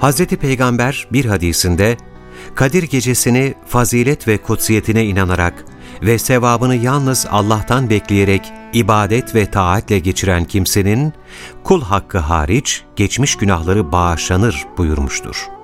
[0.00, 0.26] Hz.
[0.26, 1.96] Peygamber bir hadisinde
[2.54, 5.64] Kadir Gecesini fazilet ve kutsiyetine inanarak
[6.02, 11.12] ve sevabını yalnız Allah'tan bekleyerek ibadet ve taatle geçiren kimsenin
[11.64, 15.55] kul hakkı hariç geçmiş günahları bağışlanır buyurmuştur.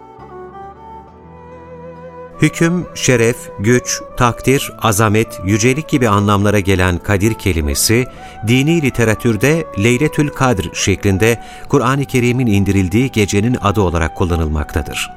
[2.43, 8.07] Hüküm, şeref, güç, takdir, azamet, yücelik gibi anlamlara gelen kadir kelimesi,
[8.49, 15.11] dini literatürde Leyletül Kadr şeklinde Kur'an-ı Kerim'in indirildiği gecenin adı olarak kullanılmaktadır.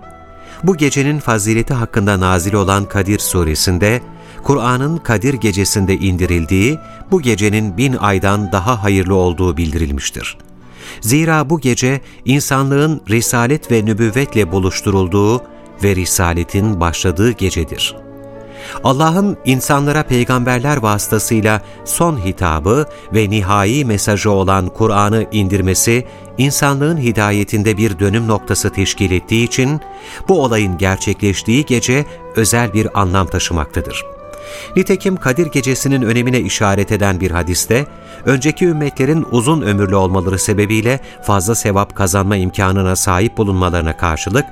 [0.64, 4.02] Bu gecenin fazileti hakkında nazil olan Kadir suresinde,
[4.44, 6.80] Kur'an'ın Kadir gecesinde indirildiği,
[7.12, 10.38] bu gecenin bin aydan daha hayırlı olduğu bildirilmiştir.
[11.02, 17.96] Zira bu gece insanlığın risalet ve nübüvvetle buluşturulduğu ve risaletin başladığı gecedir.
[18.84, 26.06] Allah'ın insanlara peygamberler vasıtasıyla son hitabı ve nihai mesajı olan Kur'an'ı indirmesi,
[26.38, 29.81] insanlığın hidayetinde bir dönüm noktası teşkil ettiği için
[30.28, 34.06] bu olayın gerçekleştiği gece özel bir anlam taşımaktadır.
[34.75, 37.85] Nitekim Kadir Gecesi'nin önemine işaret eden bir hadiste,
[38.25, 44.46] önceki ümmetlerin uzun ömürlü olmaları sebebiyle fazla sevap kazanma imkanına sahip bulunmalarına karşılık,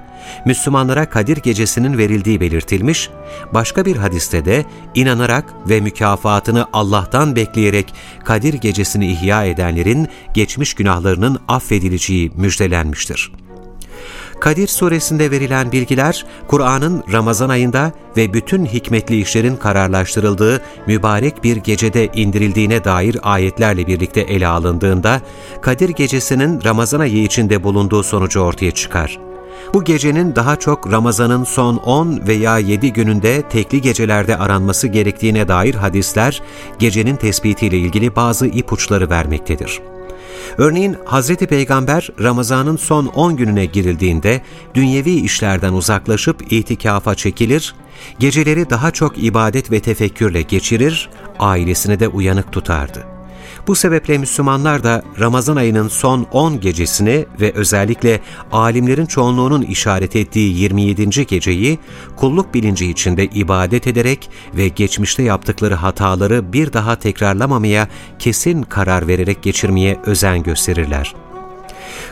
[0.45, 3.09] Müslümanlara Kadir Gecesi'nin verildiği belirtilmiş,
[3.53, 7.93] başka bir hadiste de inanarak ve mükafatını Allah'tan bekleyerek
[8.25, 13.31] Kadir Gecesi'ni ihya edenlerin geçmiş günahlarının affedileceği müjdelenmiştir.
[14.39, 22.07] Kadir suresinde verilen bilgiler, Kur'an'ın Ramazan ayında ve bütün hikmetli işlerin kararlaştırıldığı mübarek bir gecede
[22.07, 25.21] indirildiğine dair ayetlerle birlikte ele alındığında,
[25.61, 29.19] Kadir gecesinin Ramazan ayı içinde bulunduğu sonucu ortaya çıkar.
[29.73, 35.75] Bu gecenin daha çok Ramazan'ın son 10 veya 7 gününde tekli gecelerde aranması gerektiğine dair
[35.75, 36.41] hadisler,
[36.79, 39.79] gecenin tespitiyle ilgili bazı ipuçları vermektedir.
[40.57, 41.35] Örneğin Hz.
[41.35, 44.41] Peygamber Ramazan'ın son 10 gününe girildiğinde
[44.75, 47.75] dünyevi işlerden uzaklaşıp itikafa çekilir,
[48.19, 51.09] geceleri daha çok ibadet ve tefekkürle geçirir,
[51.39, 53.12] ailesini de uyanık tutardı.
[53.67, 58.19] Bu sebeple Müslümanlar da Ramazan ayının son 10 gecesini ve özellikle
[58.51, 61.25] alimlerin çoğunluğunun işaret ettiği 27.
[61.25, 61.79] geceyi
[62.15, 67.87] kulluk bilinci içinde ibadet ederek ve geçmişte yaptıkları hataları bir daha tekrarlamamaya
[68.19, 71.22] kesin karar vererek geçirmeye özen gösterirler.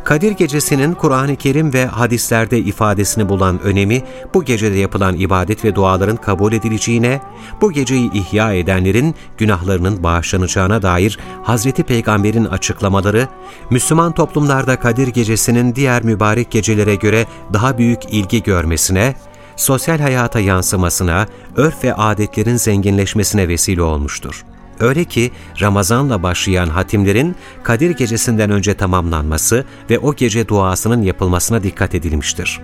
[0.04, 4.04] Kadir Gecesi'nin Kur'an-ı Kerim ve hadislerde ifadesini bulan önemi,
[4.34, 7.22] bu gecede yapılan ibadet ve duaların kabul edileceğine,
[7.62, 13.28] bu geceyi ihya edenlerin günahlarının bağışlanacağına dair Hazreti Peygamber'in açıklamaları,
[13.70, 19.16] Müslüman toplumlarda Kadir Gecesi'nin diğer mübarek gecelere göre daha büyük ilgi görmesine,
[19.56, 24.46] sosyal hayata yansımasına, örf ve adetlerin zenginleşmesine vesile olmuştur.
[24.81, 31.96] Öyle ki Ramazan'la başlayan hatimlerin Kadir Gecesi'nden önce tamamlanması ve o gece duasının yapılmasına dikkat
[31.96, 32.59] edilmiştir.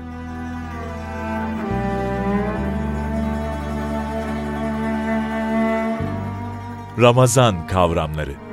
[6.99, 8.46] Ramazan kavramları